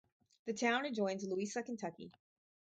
[0.45, 2.11] The town adjoins Louisa, Kentucky.